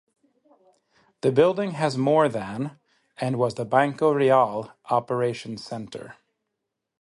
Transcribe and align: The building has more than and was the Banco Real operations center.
The 1.21 1.31
building 1.31 1.73
has 1.73 1.95
more 1.95 2.27
than 2.27 2.79
and 3.17 3.37
was 3.37 3.53
the 3.53 3.65
Banco 3.65 4.11
Real 4.11 4.71
operations 4.89 5.63
center. 5.63 6.15